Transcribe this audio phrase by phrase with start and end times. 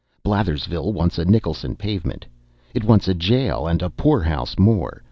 [0.25, 2.25] Blathersville wants a Nicholson pavement
[2.73, 4.99] it wants a jail and a poorhouse more.